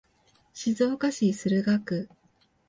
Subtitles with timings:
[0.51, 2.09] 静岡市駿河区